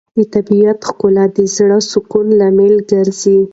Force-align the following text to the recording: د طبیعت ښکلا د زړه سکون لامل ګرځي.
د 0.17 0.19
طبیعت 0.33 0.79
ښکلا 0.87 1.25
د 1.35 1.37
زړه 1.55 1.77
سکون 1.91 2.25
لامل 2.39 2.75
ګرځي. 2.91 3.39